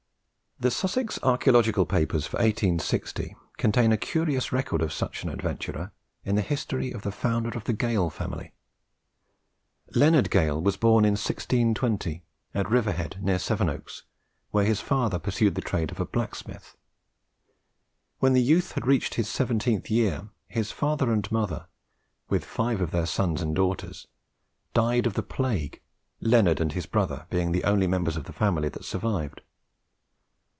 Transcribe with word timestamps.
The 0.59 0.69
Sussex 0.69 1.17
Archaeological 1.23 1.87
Papers 1.87 2.27
for 2.27 2.37
1860 2.37 3.35
contain 3.57 3.91
a 3.91 3.97
curious 3.97 4.51
record 4.51 4.83
of 4.83 4.93
such 4.93 5.23
an 5.23 5.29
adventurer, 5.29 5.91
in 6.23 6.35
the 6.35 6.43
history 6.43 6.91
of 6.91 7.01
the 7.01 7.11
founder 7.11 7.49
of 7.57 7.63
the 7.63 7.73
Gale 7.73 8.11
family. 8.11 8.53
Leonard 9.95 10.29
Gale 10.29 10.61
was 10.61 10.77
born 10.77 11.03
in 11.03 11.13
1620 11.13 12.21
at 12.53 12.69
Riverhead, 12.69 13.17
near 13.23 13.39
Sevenoaks, 13.39 14.03
where 14.51 14.63
his 14.63 14.81
father 14.81 15.17
pursued 15.17 15.55
the 15.55 15.63
trade 15.63 15.89
of 15.89 15.99
a 15.99 16.05
blacksmith. 16.05 16.77
When 18.19 18.33
the 18.33 18.43
youth 18.43 18.73
had 18.73 18.85
reached 18.85 19.15
his 19.15 19.27
seventeenth 19.27 19.89
year, 19.89 20.29
his 20.47 20.71
father 20.71 21.11
and 21.11 21.31
mother, 21.31 21.65
with 22.29 22.45
five 22.45 22.81
of 22.81 22.91
their 22.91 23.07
sons 23.07 23.41
and 23.41 23.55
daughters, 23.55 24.05
died 24.75 25.07
of 25.07 25.15
the 25.15 25.23
plague, 25.23 25.81
Leonard 26.19 26.61
and 26.61 26.73
his 26.73 26.85
brother 26.85 27.25
being 27.31 27.51
the 27.51 27.63
only 27.63 27.87
members 27.87 28.15
of 28.15 28.25
the 28.25 28.31
family 28.31 28.69
that 28.69 28.85
survived. 28.85 29.41